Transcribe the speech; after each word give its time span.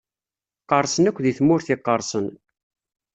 Qqersen 0.63 1.09
akk 1.09 1.17
di 1.23 1.31
tmurt 1.37 1.67
iqersen. 1.75 2.27